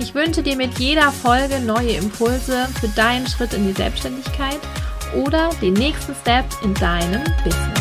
[0.00, 4.58] Ich wünsche dir mit jeder Folge neue Impulse für deinen Schritt in die Selbstständigkeit
[5.14, 7.80] oder den nächsten Step in deinem Business.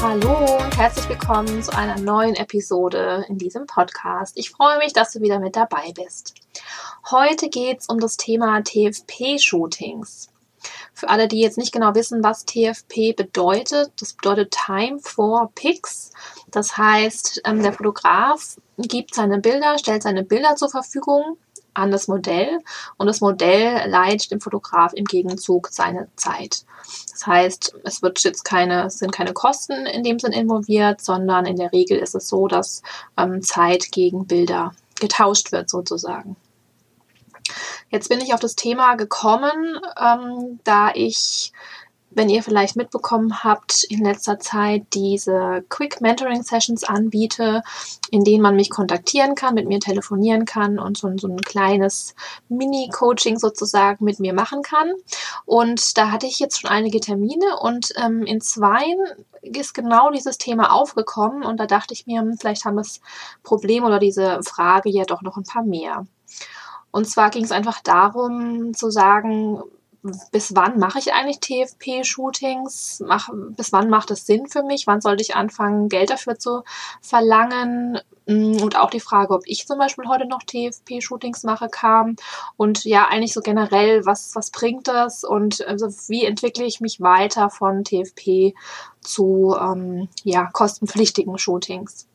[0.00, 4.38] Hallo und herzlich willkommen zu einer neuen Episode in diesem Podcast.
[4.38, 6.34] Ich freue mich, dass du wieder mit dabei bist.
[7.10, 10.28] Heute geht es um das Thema TFP-Shootings.
[10.94, 16.12] Für alle, die jetzt nicht genau wissen, was TFP bedeutet, das bedeutet Time for Pics.
[16.50, 21.36] Das heißt, ähm, der Fotograf gibt seine Bilder, stellt seine Bilder zur Verfügung
[21.74, 22.58] an das Modell
[22.96, 26.64] und das Modell leitet dem Fotograf im Gegenzug seine Zeit.
[27.12, 31.56] Das heißt, es wird jetzt keine, sind keine Kosten in dem Sinn involviert, sondern in
[31.56, 32.82] der Regel ist es so, dass
[33.16, 36.36] ähm, Zeit gegen Bilder getauscht wird sozusagen.
[37.90, 41.52] Jetzt bin ich auf das Thema gekommen, ähm, da ich
[42.10, 47.62] wenn ihr vielleicht mitbekommen habt, in letzter Zeit diese Quick Mentoring Sessions anbiete,
[48.10, 52.14] in denen man mich kontaktieren kann, mit mir telefonieren kann und so, so ein kleines
[52.48, 54.92] Mini-Coaching sozusagen mit mir machen kann.
[55.46, 58.98] Und da hatte ich jetzt schon einige Termine und ähm, in zweien
[59.42, 63.00] ist genau dieses Thema aufgekommen und da dachte ich mir, hm, vielleicht haben das
[63.42, 66.06] Problem oder diese Frage ja doch noch ein paar mehr.
[66.90, 69.62] Und zwar ging es einfach darum zu sagen,
[70.32, 73.04] bis wann mache ich eigentlich TFP-Shootings?
[73.50, 74.86] bis wann macht es Sinn für mich?
[74.86, 76.62] Wann sollte ich anfangen, Geld dafür zu
[77.02, 78.00] verlangen?
[78.26, 82.16] Mm, und auch die Frage, ob ich zum Beispiel heute noch TFP-Shootings mache, kam.
[82.56, 85.24] Und ja, eigentlich so generell, was, was bringt das?
[85.24, 88.54] Und also, wie entwickle ich mich weiter von TFP
[89.00, 92.06] zu ähm, ja, kostenpflichtigen Shootings?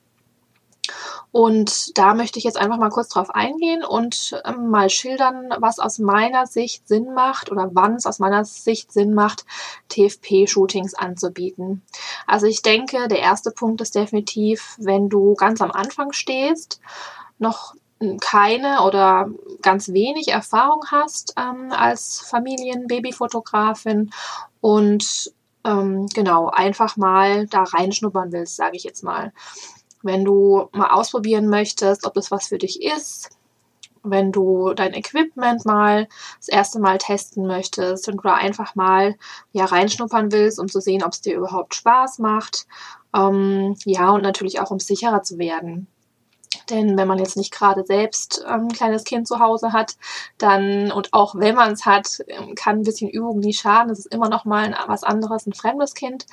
[1.31, 5.79] Und da möchte ich jetzt einfach mal kurz drauf eingehen und ähm, mal schildern, was
[5.79, 9.45] aus meiner Sicht Sinn macht oder wann es aus meiner Sicht Sinn macht,
[9.89, 11.81] TFP-Shootings anzubieten.
[12.27, 16.79] Also ich denke, der erste Punkt ist definitiv, wenn du ganz am Anfang stehst,
[17.37, 17.75] noch
[18.21, 19.29] keine oder
[19.61, 24.11] ganz wenig Erfahrung hast ähm, als Familien-Babyfotografin
[24.61, 29.33] und ähm, genau einfach mal da reinschnuppern willst, sage ich jetzt mal
[30.05, 33.29] wenn du mal ausprobieren möchtest, ob das was für dich ist,
[34.03, 36.07] wenn du dein Equipment mal
[36.37, 39.15] das erste Mal testen möchtest und du da einfach mal
[39.51, 42.67] ja reinschnuppern willst, um zu sehen, ob es dir überhaupt Spaß macht.
[43.15, 45.87] Ähm, ja, und natürlich auch, um sicherer zu werden.
[46.69, 49.97] Denn wenn man jetzt nicht gerade selbst ähm, ein kleines Kind zu Hause hat,
[50.37, 53.91] dann, und auch wenn man es hat, ähm, kann ein bisschen Übung nie schaden.
[53.91, 56.25] Es ist immer noch mal was anderes, ein fremdes Kind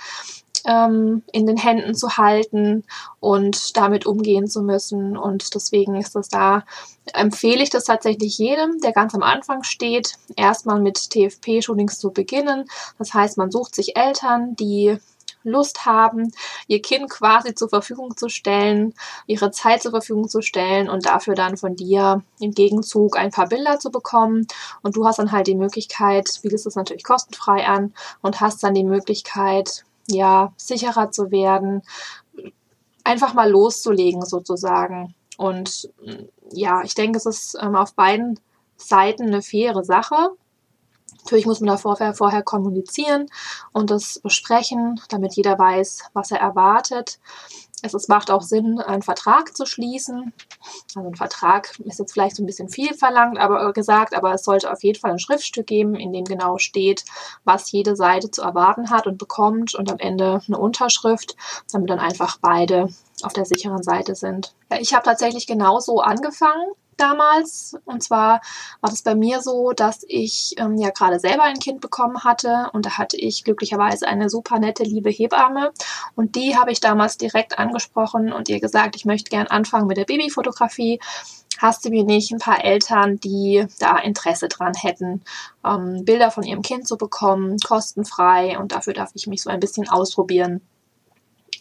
[0.66, 2.84] ähm, in den Händen zu halten
[3.20, 5.16] und damit umgehen zu müssen.
[5.16, 6.64] Und deswegen ist es da,
[7.12, 12.66] empfehle ich das tatsächlich jedem, der ganz am Anfang steht, erstmal mit TFP-Shootings zu beginnen.
[12.98, 14.98] Das heißt, man sucht sich Eltern, die
[15.44, 16.32] Lust haben,
[16.66, 18.94] ihr Kind quasi zur Verfügung zu stellen,
[19.26, 23.48] ihre Zeit zur Verfügung zu stellen und dafür dann von dir im Gegenzug ein paar
[23.48, 24.46] Bilder zu bekommen.
[24.82, 28.74] Und du hast dann halt die Möglichkeit, bietest es natürlich kostenfrei an und hast dann
[28.74, 31.82] die Möglichkeit, ja, sicherer zu werden,
[33.04, 35.14] einfach mal loszulegen sozusagen.
[35.36, 35.90] Und
[36.52, 38.38] ja, ich denke, es ist ähm, auf beiden
[38.76, 40.30] Seiten eine faire Sache.
[41.24, 43.26] Natürlich muss man da vorher, vorher kommunizieren
[43.72, 47.20] und das besprechen, damit jeder weiß, was er erwartet.
[47.82, 50.32] Es, es macht auch Sinn, einen Vertrag zu schließen.
[50.94, 54.32] Also ein Vertrag ist jetzt vielleicht so ein bisschen viel verlangt, aber äh, gesagt, aber
[54.32, 57.04] es sollte auf jeden Fall ein Schriftstück geben, in dem genau steht,
[57.44, 61.36] was jede Seite zu erwarten hat und bekommt und am Ende eine Unterschrift,
[61.72, 62.88] damit dann einfach beide
[63.22, 64.54] auf der sicheren Seite sind.
[64.70, 67.76] Ja, ich habe tatsächlich genauso angefangen damals.
[67.84, 68.40] Und zwar
[68.80, 72.70] war das bei mir so, dass ich ähm, ja gerade selber ein Kind bekommen hatte
[72.72, 75.72] und da hatte ich glücklicherweise eine super nette, liebe Hebamme
[76.14, 79.96] und die habe ich damals direkt angesprochen und ihr gesagt, ich möchte gern anfangen mit
[79.96, 81.00] der Babyfotografie.
[81.58, 85.22] Hast du mir nicht ein paar Eltern, die da Interesse dran hätten,
[85.64, 89.60] ähm, Bilder von ihrem Kind zu bekommen, kostenfrei und dafür darf ich mich so ein
[89.60, 90.60] bisschen ausprobieren.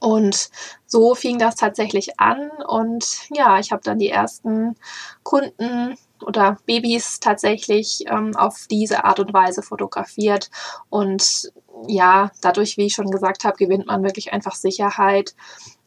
[0.02, 0.50] Und
[0.88, 4.76] so fing das tatsächlich an und ja, ich habe dann die ersten
[5.22, 5.96] Kunden
[6.26, 10.50] oder Babys tatsächlich ähm, auf diese Art und Weise fotografiert.
[10.90, 11.54] Und
[11.88, 15.36] ja, dadurch, wie ich schon gesagt habe, gewinnt man wirklich einfach Sicherheit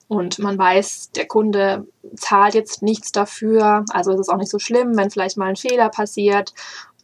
[0.07, 4.61] und man weiß, der Kunde zahlt jetzt nichts dafür, also ist es auch nicht so
[4.61, 6.55] schlimm, wenn vielleicht mal ein Fehler passiert.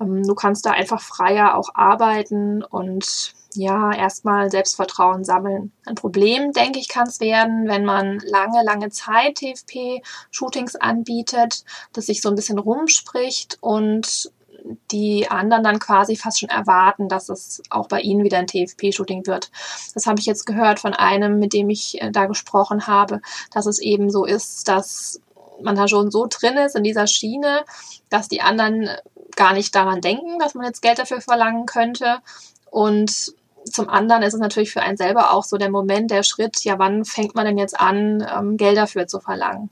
[0.01, 5.73] Ähm, du kannst da einfach freier auch arbeiten und ja, erstmal Selbstvertrauen sammeln.
[5.85, 12.07] Ein Problem, denke ich, kann es werden, wenn man lange, lange Zeit TFP-Shootings anbietet, dass
[12.07, 14.31] sich so ein bisschen rumspricht und
[14.91, 19.27] die anderen dann quasi fast schon erwarten, dass es auch bei ihnen wieder ein TFP-Shooting
[19.27, 19.51] wird.
[19.95, 23.21] Das habe ich jetzt gehört von einem, mit dem ich äh, da gesprochen habe,
[23.53, 25.21] dass es eben so ist, dass
[25.63, 27.65] man da schon so drin ist in dieser Schiene,
[28.09, 28.89] dass die anderen
[29.37, 32.19] gar nicht daran denken, dass man jetzt Geld dafür verlangen könnte.
[32.71, 33.35] Und
[33.65, 36.79] zum anderen ist es natürlich für einen selber auch so der Moment, der Schritt, ja,
[36.79, 39.71] wann fängt man denn jetzt an, ähm, Geld dafür zu verlangen?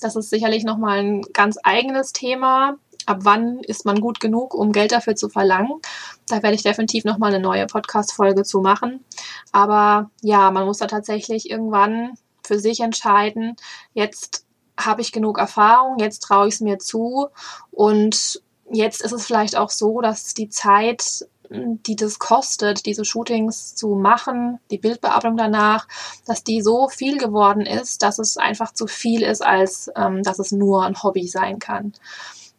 [0.00, 2.76] Das ist sicherlich nochmal ein ganz eigenes Thema.
[3.06, 5.80] Ab wann ist man gut genug, um Geld dafür zu verlangen?
[6.28, 9.04] Da werde ich definitiv nochmal eine neue Podcast-Folge zu machen.
[9.52, 12.14] Aber ja, man muss da tatsächlich irgendwann
[12.44, 13.56] für sich entscheiden,
[13.94, 14.46] jetzt
[14.78, 17.28] habe ich genug Erfahrung, jetzt traue ich es mir zu
[17.70, 23.74] und jetzt ist es vielleicht auch so, dass die Zeit die das kostet, diese Shootings
[23.74, 25.88] zu machen, die Bildbearbeitung danach,
[26.24, 30.38] dass die so viel geworden ist, dass es einfach zu viel ist, als ähm, dass
[30.38, 31.92] es nur ein Hobby sein kann.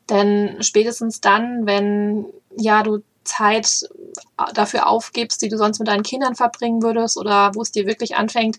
[0.10, 2.26] Denn spätestens dann, wenn
[2.58, 3.88] ja du Zeit
[4.54, 8.16] dafür aufgibst, die du sonst mit deinen Kindern verbringen würdest oder wo es dir wirklich
[8.16, 8.58] anfängt,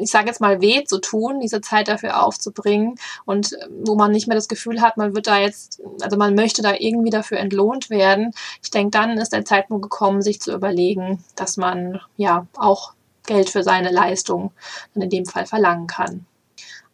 [0.00, 4.12] ich sage jetzt mal, weh zu tun, diese Zeit dafür aufzubringen und äh, wo man
[4.12, 7.38] nicht mehr das Gefühl hat, man wird da jetzt, also man möchte da irgendwie dafür
[7.38, 8.32] entlohnt werden.
[8.62, 12.94] Ich denke, dann ist der Zeitpunkt gekommen, sich zu überlegen, dass man ja auch
[13.26, 14.52] Geld für seine Leistung
[14.94, 16.26] dann in dem Fall verlangen kann.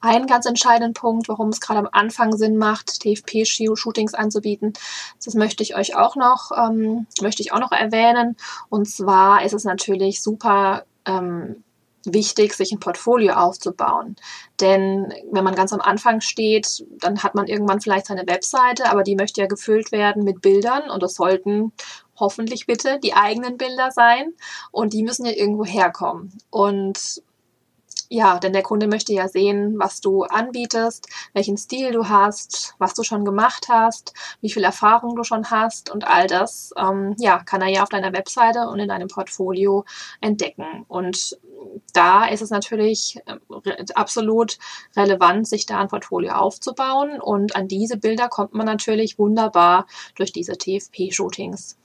[0.01, 4.75] Ein ganz entscheidender Punkt, warum es gerade am Anfang Sinn macht, TFP-Shootings anzubieten,
[5.25, 8.37] das möchte ich euch auch noch, ähm, möchte ich auch noch erwähnen.
[8.69, 11.65] Und zwar ist es natürlich super ähm,
[12.13, 14.17] wichtig, sich ein Portfolio aufzubauen.
[14.61, 19.03] Denn wenn man ganz am Anfang steht, dann hat man irgendwann vielleicht seine Webseite, aber
[19.03, 21.73] die möchte ja gefüllt werden mit Bildern und das sollten
[22.19, 24.33] hoffentlich bitte die eigenen Bilder sein
[24.71, 26.33] und die müssen ja irgendwo herkommen.
[26.51, 27.23] Und
[28.09, 32.95] ja, denn der Kunde möchte ja sehen, was du anbietest, welchen Stil du hast, was
[32.95, 37.43] du schon gemacht hast, wie viel Erfahrung du schon hast und all das, ähm, ja,
[37.43, 39.85] kann er ja auf deiner Webseite und in deinem Portfolio
[40.21, 40.85] entdecken.
[40.89, 41.37] Und
[41.93, 44.59] da ist es natürlich äh, absolut
[44.97, 50.33] relevant, sich da ein Portfolio aufzubauen und an diese Bilder kommt man natürlich wunderbar durch
[50.33, 51.77] diese TFP-Shootings.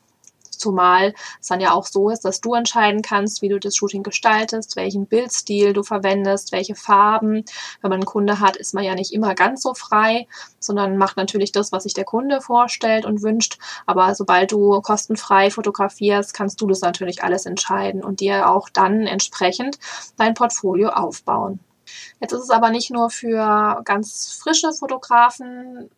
[0.61, 4.03] Zumal es dann ja auch so ist, dass du entscheiden kannst, wie du das Shooting
[4.03, 7.43] gestaltest, welchen Bildstil du verwendest, welche Farben.
[7.81, 10.27] Wenn man einen Kunde hat, ist man ja nicht immer ganz so frei,
[10.59, 13.57] sondern macht natürlich das, was sich der Kunde vorstellt und wünscht.
[13.85, 19.07] Aber sobald du kostenfrei fotografierst, kannst du das natürlich alles entscheiden und dir auch dann
[19.07, 19.79] entsprechend
[20.17, 21.59] dein Portfolio aufbauen.
[22.19, 25.89] Jetzt ist es aber nicht nur für ganz frische Fotografen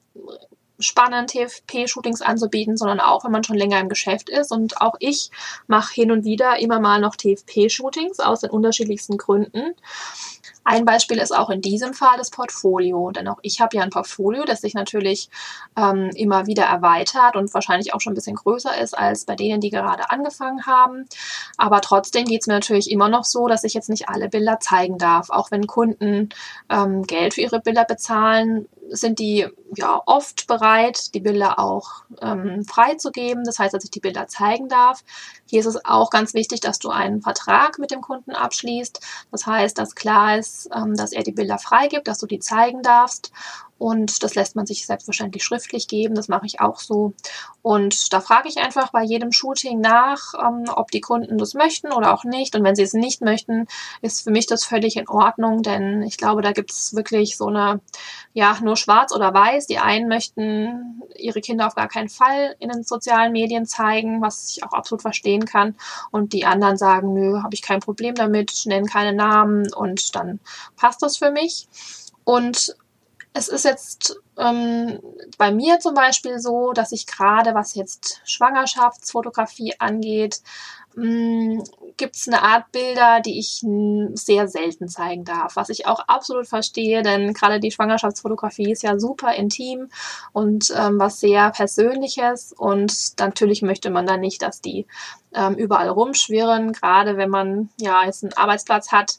[0.84, 4.52] spannend, TFP-Shootings anzubieten, sondern auch, wenn man schon länger im Geschäft ist.
[4.52, 5.32] Und auch ich
[5.68, 9.76] mache hin und wieder immer mal noch TFP-Shootings aus den unterschiedlichsten Gründen.
[10.64, 13.90] Ein Beispiel ist auch in diesem Fall das Portfolio, denn auch ich habe ja ein
[13.90, 15.30] Portfolio, das sich natürlich
[15.78, 19.62] ähm, immer wieder erweitert und wahrscheinlich auch schon ein bisschen größer ist als bei denen,
[19.62, 21.06] die gerade angefangen haben.
[21.58, 24.60] Aber trotzdem geht es mir natürlich immer noch so, dass ich jetzt nicht alle Bilder
[24.60, 25.30] zeigen darf.
[25.30, 26.30] Auch wenn Kunden
[26.70, 32.64] ähm, Geld für ihre Bilder bezahlen, sind die ja oft bereit, die Bilder auch ähm,
[32.66, 33.44] freizugeben.
[33.44, 35.04] Das heißt, dass ich die Bilder zeigen darf.
[35.50, 39.00] Hier ist es auch ganz wichtig, dass du einen Vertrag mit dem Kunden abschließt.
[39.32, 42.82] Das heißt, dass klar ist, ähm, dass er die Bilder freigibt, dass du die zeigen
[42.82, 43.32] darfst.
[43.84, 46.16] Und das lässt man sich selbstverständlich schriftlich geben.
[46.16, 47.12] Das mache ich auch so.
[47.62, 51.92] Und da frage ich einfach bei jedem Shooting nach, ähm, ob die Kunden das möchten
[51.92, 52.56] oder auch nicht.
[52.56, 53.68] Und wenn sie es nicht möchten,
[54.02, 57.48] ist für mich das völlig in Ordnung, denn ich glaube, da gibt es wirklich so
[57.48, 57.82] eine,
[58.32, 59.68] ja, nur schwarz oder weiß.
[59.68, 64.50] Die einen möchten ihre Kinder auf gar keinen Fall in den sozialen Medien zeigen, was
[64.50, 65.76] ich auch absolut verstehen kann.
[66.10, 70.40] Und die anderen sagen, nö, habe ich kein Problem damit, nennen keine Namen und dann
[70.78, 71.68] passt das für mich.
[72.24, 72.78] Und
[73.34, 75.00] es ist jetzt ähm,
[75.38, 80.42] bei mir zum Beispiel so, dass ich gerade, was jetzt Schwangerschaftsfotografie angeht,
[80.96, 81.64] hm,
[81.98, 83.66] gibt es eine Art Bilder, die ich
[84.14, 89.00] sehr selten zeigen darf, was ich auch absolut verstehe, denn gerade die Schwangerschaftsfotografie ist ja
[89.00, 89.90] super intim
[90.34, 94.86] und ähm, was sehr Persönliches und natürlich möchte man dann nicht, dass die
[95.34, 99.18] ähm, überall rumschwirren, gerade wenn man ja jetzt einen Arbeitsplatz hat,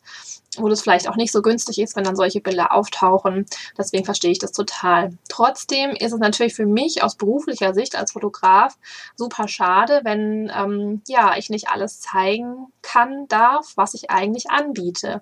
[0.58, 3.46] wo das vielleicht auch nicht so günstig ist, wenn dann solche Bilder auftauchen.
[3.76, 5.16] Deswegen verstehe ich das total.
[5.28, 8.76] Trotzdem ist es natürlich für mich aus beruflicher Sicht als Fotograf
[9.16, 15.20] super schade, wenn ähm, ja ich nicht alles zeigen kann, darf, was ich eigentlich anbiete.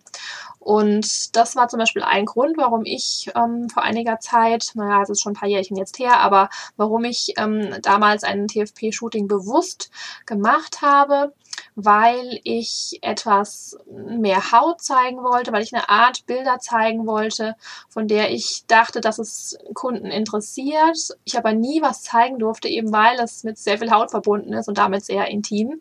[0.59, 5.11] Und das war zum Beispiel ein Grund, warum ich ähm, vor einiger Zeit, naja, es
[5.11, 9.91] ist schon ein paar Jährchen jetzt her, aber warum ich ähm, damals ein TFP-Shooting bewusst
[10.25, 11.33] gemacht habe,
[11.75, 17.57] weil ich etwas mehr Haut zeigen wollte, weil ich eine Art Bilder zeigen wollte,
[17.89, 21.17] von der ich dachte, dass es Kunden interessiert.
[21.25, 24.69] Ich aber nie was zeigen durfte, eben weil es mit sehr viel Haut verbunden ist
[24.69, 25.81] und damit sehr intim.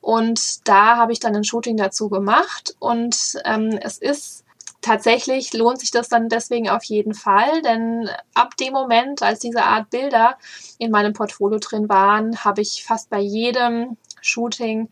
[0.00, 4.44] Und da habe ich dann ein Shooting dazu gemacht und ähm, es ist
[4.80, 9.64] tatsächlich lohnt sich das dann deswegen auf jeden Fall, denn ab dem Moment, als diese
[9.64, 10.38] Art Bilder
[10.78, 14.88] in meinem Portfolio drin waren, habe ich fast bei jedem Shooting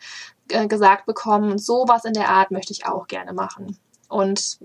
[0.50, 3.78] äh, gesagt bekommen, sowas in der Art möchte ich auch gerne machen.
[4.09, 4.59] Und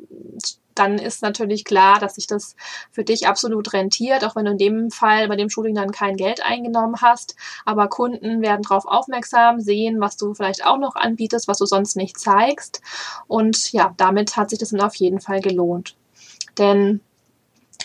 [0.76, 2.56] dann ist natürlich klar, dass sich das
[2.92, 6.16] für dich absolut rentiert, auch wenn du in dem Fall bei dem Shooting dann kein
[6.16, 7.36] Geld eingenommen hast.
[7.66, 11.96] Aber Kunden werden darauf aufmerksam, sehen, was du vielleicht auch noch anbietest, was du sonst
[11.96, 12.82] nicht zeigst.
[13.28, 15.96] Und ja, damit hat sich das dann auf jeden Fall gelohnt.
[16.58, 17.02] Denn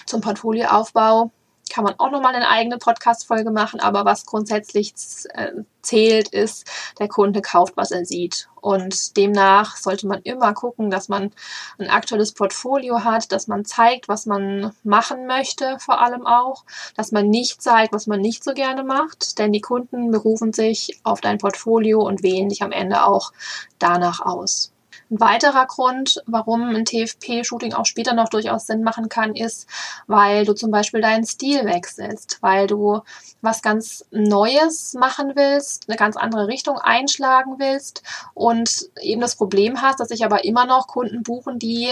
[0.06, 1.32] zum Portfolioaufbau
[1.70, 4.94] kann man auch nochmal eine eigene Podcast-Folge machen, aber was grundsätzlich
[5.34, 6.68] äh, zählt, ist,
[6.98, 8.48] der Kunde kauft, was er sieht.
[8.60, 11.32] Und demnach sollte man immer gucken, dass man
[11.78, 16.64] ein aktuelles Portfolio hat, dass man zeigt, was man machen möchte, vor allem auch,
[16.96, 20.98] dass man nicht zeigt, was man nicht so gerne macht, denn die Kunden berufen sich
[21.04, 23.32] auf dein Portfolio und wählen dich am Ende auch
[23.78, 24.72] danach aus.
[25.08, 29.68] Ein weiterer Grund, warum ein TFP-Shooting auch später noch durchaus Sinn machen kann, ist,
[30.08, 33.02] weil du zum Beispiel deinen Stil wechselst, weil du
[33.40, 38.02] was ganz Neues machen willst, eine ganz andere Richtung einschlagen willst
[38.34, 41.88] und eben das Problem hast, dass sich aber immer noch Kunden buchen, die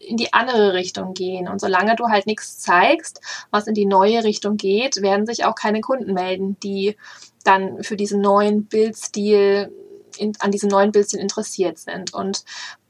[0.00, 1.48] in die andere Richtung gehen.
[1.48, 3.20] Und solange du halt nichts zeigst,
[3.52, 6.96] was in die neue Richtung geht, werden sich auch keine Kunden melden, die
[7.44, 9.72] dann für diesen neuen Bildstil
[10.18, 12.14] in, an diesem neuen Bildchen interessiert sind.
[12.14, 12.44] Und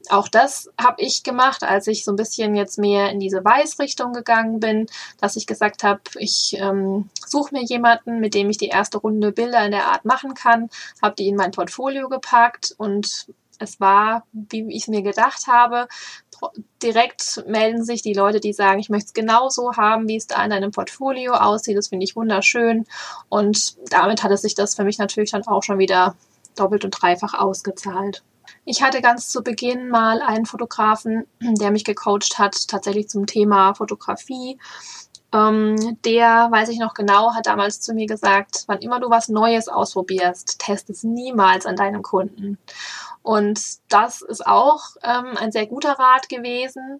[0.09, 4.13] auch das habe ich gemacht, als ich so ein bisschen jetzt mehr in diese Weißrichtung
[4.13, 4.87] gegangen bin,
[5.19, 9.31] dass ich gesagt habe, ich ähm, suche mir jemanden, mit dem ich die erste Runde
[9.31, 10.69] Bilder in der Art machen kann,
[11.01, 13.27] habe die in mein Portfolio gepackt und
[13.59, 15.87] es war, wie ich es mir gedacht habe,
[16.83, 20.43] direkt melden sich die Leute, die sagen, ich möchte es genauso haben, wie es da
[20.43, 21.77] in deinem Portfolio aussieht.
[21.77, 22.85] Das finde ich wunderschön.
[23.29, 26.15] Und damit hat es sich das für mich natürlich dann auch schon wieder
[26.59, 28.23] doppelt und dreifach ausgezahlt.
[28.65, 33.73] Ich hatte ganz zu Beginn mal einen Fotografen, der mich gecoacht hat, tatsächlich zum Thema
[33.73, 34.57] Fotografie.
[35.33, 39.27] Ähm, der, weiß ich noch genau, hat damals zu mir gesagt, wann immer du was
[39.27, 42.57] Neues ausprobierst, test es niemals an deinem Kunden.
[43.23, 43.59] Und
[43.89, 46.99] das ist auch ähm, ein sehr guter Rat gewesen,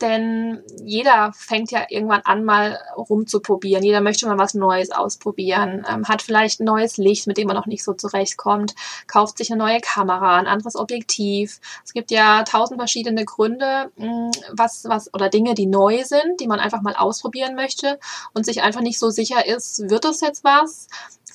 [0.00, 3.84] denn jeder fängt ja irgendwann an, mal rumzuprobieren.
[3.84, 7.56] Jeder möchte mal was Neues ausprobieren, ähm, hat vielleicht ein neues Licht, mit dem man
[7.56, 8.74] noch nicht so zurechtkommt,
[9.06, 11.60] kauft sich eine neue Kamera, ein anderes Objektiv.
[11.84, 16.40] Es gibt ja tausend verschiedene Gründe, mh, mm, was, was, oder Dinge, die neu sind,
[16.40, 17.98] die man einfach mal ausprobieren möchte
[18.34, 20.88] und sich einfach nicht so sicher ist, wird das jetzt was?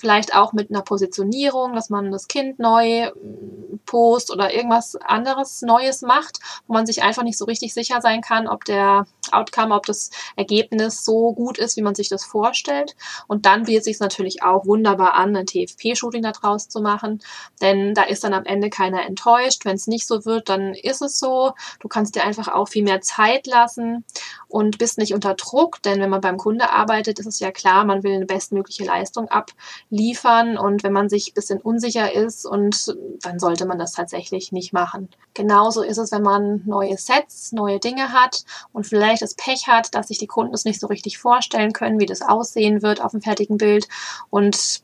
[0.04, 5.62] Vielleicht auch mit einer Positionierung, dass man das Kind neu mm, post oder irgendwas anderes
[5.62, 9.74] Neues macht, wo man sich einfach nicht so richtig sicher sein kann, ob der Outcome,
[9.74, 12.98] ob das Ergebnis so gut ist, wie man sich das vorstellt.
[13.28, 17.22] Und dann bietet sich natürlich auch wunderbar an, ein TFP-Shooting daraus zu machen,
[17.62, 19.64] denn da ist dann am Ende keiner enttäuscht.
[19.64, 21.54] Wenn es nicht so wird, dann ist es so.
[21.80, 24.04] Du kannst dir einfach auch viel mehr Zeit lassen
[24.50, 27.86] und bist nicht unter Druck, denn wenn man beim Kunde arbeitet, ist es ja klar,
[27.86, 32.48] man will eine bestmögliche Leistung abliefern liefern und wenn man sich ein bisschen unsicher ist
[32.48, 35.08] und dann sollte man das tatsächlich nicht machen.
[35.36, 39.94] Genauso ist es, wenn man neue Sets, neue Dinge hat und vielleicht das Pech hat,
[39.94, 43.12] dass sich die Kunden es nicht so richtig vorstellen können, wie das aussehen wird auf
[43.12, 43.88] dem fertigen Bild
[44.32, 44.82] und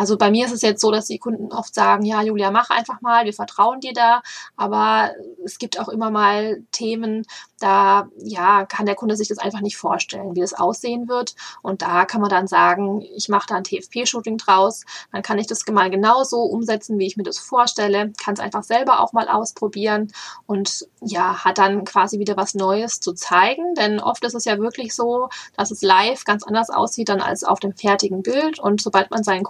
[0.00, 2.70] also bei mir ist es jetzt so, dass die Kunden oft sagen, ja, Julia, mach
[2.70, 4.22] einfach mal, wir vertrauen dir da.
[4.56, 5.10] Aber
[5.44, 7.26] es gibt auch immer mal Themen,
[7.58, 11.34] da ja, kann der Kunde sich das einfach nicht vorstellen, wie das aussehen wird.
[11.60, 14.86] Und da kann man dann sagen, ich mache da ein TFP-Shooting draus.
[15.12, 18.14] Dann kann ich das mal genauso umsetzen, wie ich mir das vorstelle.
[18.24, 20.10] Kann es einfach selber auch mal ausprobieren
[20.46, 23.74] und ja, hat dann quasi wieder was Neues zu zeigen.
[23.74, 25.28] Denn oft ist es ja wirklich so,
[25.58, 28.58] dass es live ganz anders aussieht dann als auf dem fertigen Bild.
[28.58, 29.44] Und sobald man seinen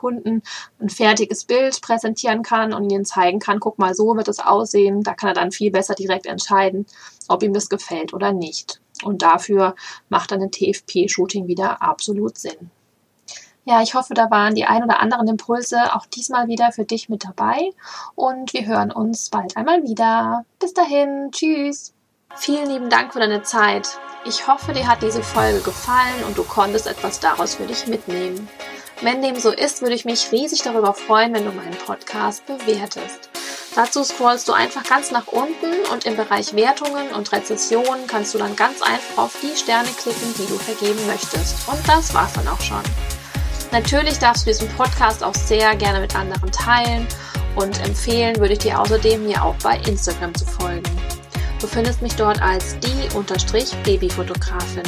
[0.80, 5.02] Ein fertiges Bild präsentieren kann und ihnen zeigen kann, guck mal, so wird es aussehen,
[5.02, 6.87] da kann er dann viel besser direkt entscheiden,
[7.28, 8.80] ob ihm das gefällt oder nicht.
[9.02, 9.75] Und dafür
[10.09, 12.70] macht dann ein TFP-Shooting wieder absolut Sinn.
[13.64, 17.09] Ja, ich hoffe, da waren die ein oder anderen Impulse auch diesmal wieder für dich
[17.09, 17.70] mit dabei
[18.14, 20.44] und wir hören uns bald einmal wieder.
[20.59, 21.92] Bis dahin, tschüss.
[22.37, 23.88] Vielen lieben Dank für deine Zeit.
[24.25, 28.49] Ich hoffe, dir hat diese Folge gefallen und du konntest etwas daraus für dich mitnehmen.
[29.02, 33.30] Wenn dem so ist, würde ich mich riesig darüber freuen, wenn du meinen Podcast bewertest.
[33.75, 38.38] Dazu scrollst du einfach ganz nach unten und im Bereich Wertungen und Rezessionen kannst du
[38.38, 41.66] dann ganz einfach auf die Sterne klicken, die du vergeben möchtest.
[41.66, 42.83] Und das war's dann auch schon.
[43.73, 47.07] Natürlich darfst du diesen Podcast auch sehr gerne mit anderen teilen
[47.57, 50.90] und empfehlen würde ich dir außerdem, mir auch bei Instagram zu folgen.
[51.59, 54.83] Du findest mich dort als die-babyfotografin.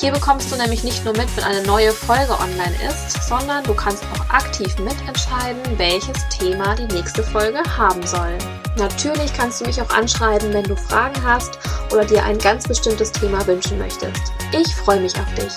[0.00, 3.74] Hier bekommst du nämlich nicht nur mit, wenn eine neue Folge online ist, sondern du
[3.74, 8.38] kannst auch aktiv mitentscheiden, welches Thema die nächste Folge haben soll.
[8.78, 11.58] Natürlich kannst du mich auch anschreiben, wenn du Fragen hast
[11.92, 14.22] oder dir ein ganz bestimmtes Thema wünschen möchtest.
[14.52, 15.52] Ich freue mich auf dich.